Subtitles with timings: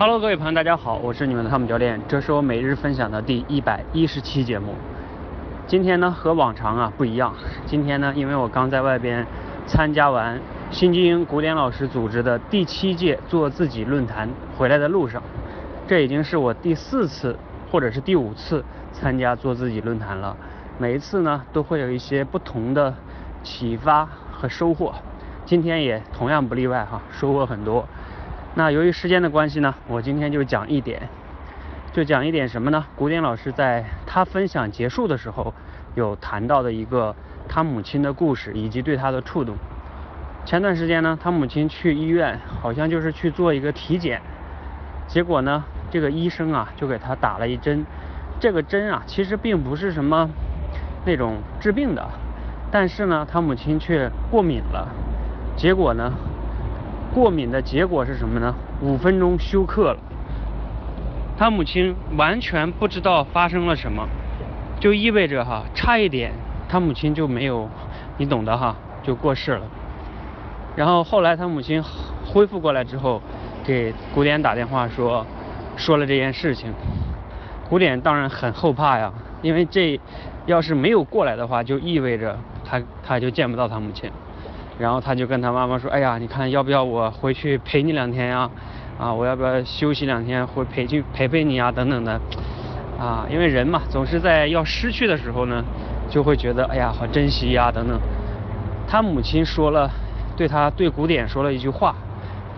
[0.00, 4.74] Hello，各位朋友，大家好，我是你们的汤姆教练，这是我每日分享的第一百一十期节目。
[5.66, 7.34] 今天呢和往常啊不一样，
[7.66, 9.26] 今天呢因为我刚在外边
[9.66, 10.40] 参加完
[10.70, 14.26] 新精英古典老师组织的第七届做自己论坛，
[14.56, 15.22] 回来的路上，
[15.86, 17.36] 这已经是我第四次
[17.70, 18.64] 或者是第五次
[18.94, 20.34] 参加做自己论坛了。
[20.78, 22.94] 每一次呢都会有一些不同的
[23.42, 24.94] 启发和收获，
[25.44, 27.86] 今天也同样不例外哈，收获很多。
[28.54, 31.08] 那由于时间的关系呢，我今天就讲一点，
[31.92, 32.84] 就讲一点什么呢？
[32.96, 35.54] 古典老师在他分享结束的时候，
[35.94, 37.14] 有谈到的一个
[37.48, 39.54] 他母亲的故事，以及对他的触动。
[40.44, 44.20] 前段时间呢，他母亲去医院，好像就是去做一个体检，
[45.06, 47.86] 结果呢，这个医生啊就给他打了一针，
[48.40, 50.28] 这个针啊其实并不是什么
[51.04, 52.04] 那种治病的，
[52.72, 54.88] 但是呢，他母亲却过敏了，
[55.56, 56.12] 结果呢。
[57.14, 58.54] 过敏的结果是什么呢？
[58.80, 59.98] 五分钟休克了。
[61.36, 64.06] 他母亲完全不知道发生了什么，
[64.78, 66.32] 就意味着哈，差一点
[66.68, 67.68] 他母亲就没有，
[68.18, 69.62] 你懂的哈，就过世了。
[70.76, 71.82] 然后后来他母亲
[72.26, 73.20] 恢复过来之后，
[73.64, 75.26] 给古典打电话说，
[75.76, 76.72] 说了这件事情。
[77.68, 79.98] 古典当然很后怕呀，因为这
[80.46, 84.10] 要是没有过来的话，就意味着他他就见不到他母亲。
[84.80, 88.50] 然后他就跟他妈妈说：“哎呀，你看要不要我回去陪你两天呀？
[88.98, 91.70] 啊，我要不要休息两天，回陪去陪陪你啊？
[91.70, 92.18] 等等的，
[92.98, 95.62] 啊，因为人嘛，总是在要失去的时候呢，
[96.08, 98.00] 就会觉得哎呀，好珍惜呀，等等。
[98.88, 99.90] 他母亲说了，
[100.34, 101.94] 对他对古典说了一句话，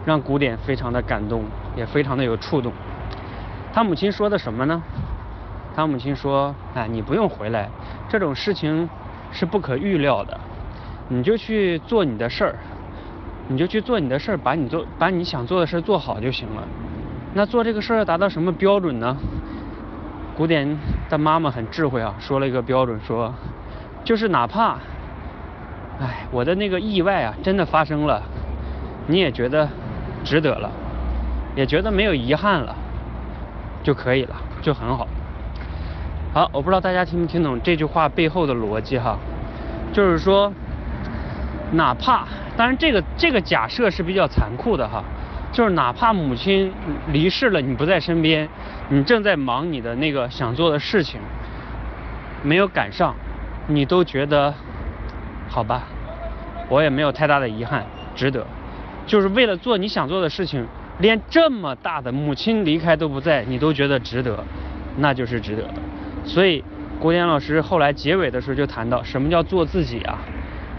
[0.04, 1.42] 让古典非常的感动，
[1.76, 2.72] 也非常的有触动。
[3.72, 4.80] 他母亲说的什么呢？
[5.74, 7.68] 他母亲说：哎，你不用回来，
[8.08, 8.88] 这种事情
[9.32, 10.38] 是不可预料的。”
[11.08, 12.54] 你就去做你的事儿，
[13.48, 16.62] 你就去做你的事儿，把你做把你想做的事儿做好就行了。
[17.34, 19.16] 那做这个事儿要达到什么标准呢？
[20.34, 20.78] 古典
[21.10, 23.34] 的妈妈很智慧啊，说了一个标准，说
[24.04, 24.78] 就是哪怕，
[26.00, 28.22] 哎，我的那个意外啊真的发生了，
[29.06, 29.68] 你也觉得
[30.24, 30.70] 值得了，
[31.54, 32.74] 也觉得没有遗憾了，
[33.82, 35.06] 就可以了，就很好。
[36.32, 39.18] 好，我不知道大家听没听懂这句话背后的逻辑哈，
[39.92, 40.52] 就是说。
[41.72, 45.02] 哪怕，当然这个这个假设是比较残酷的哈，
[45.52, 46.72] 就是哪怕母亲
[47.08, 48.48] 离世了，你不在身边，
[48.90, 51.18] 你正在忙你的那个想做的事情，
[52.42, 53.14] 没有赶上，
[53.66, 54.54] 你都觉得
[55.48, 55.84] 好吧，
[56.68, 58.46] 我也没有太大的遗憾，值得，
[59.06, 60.66] 就是为了做你想做的事情，
[60.98, 64.44] 连这么大的母亲离开都不在，你都觉得值得，
[64.98, 65.74] 那就是值得的。
[66.26, 66.62] 所以，
[67.00, 70.18] 国典老师后来结尾的时候就谈到，什么叫做自己啊？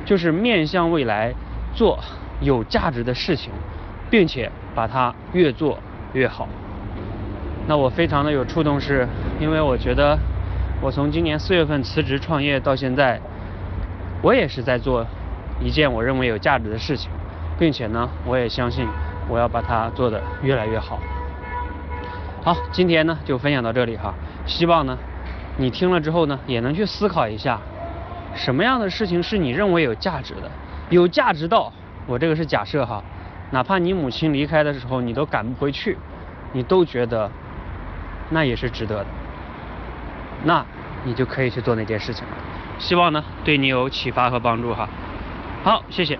[0.06, 1.34] 就是面向未来
[1.74, 2.00] 做
[2.42, 3.52] 有价值的事情，
[4.10, 5.80] 并且把它越做
[6.14, 6.48] 越好。
[7.68, 9.08] 那我非常的有触动，是
[9.40, 10.20] 因为我觉得
[10.82, 13.22] 我从今年四月份辞职创业到现在，
[14.22, 15.06] 我也是在做
[15.62, 17.10] 一件我认为有价值的事情，
[17.58, 18.86] 并且呢，我也相信
[19.30, 21.00] 我要把它做得越来越好。
[22.44, 24.14] 好，今天呢就分享到这里哈，
[24.46, 24.98] 希望呢
[25.56, 27.62] 你听了之后呢也能去思考一下。
[28.36, 30.50] 什么样的事情是你认为有价值的？
[30.90, 31.72] 有价值到
[32.06, 33.02] 我这个是假设哈，
[33.52, 35.98] 哪怕你母亲离开的时候你都赶不回去，
[36.52, 37.32] 你都觉得
[38.30, 39.06] 那也是值得的，
[40.44, 40.66] 那
[41.04, 42.34] 你就可以去做那件事情了。
[42.80, 44.90] 希望呢对你有启发和帮助哈。
[45.64, 46.20] 好，谢谢。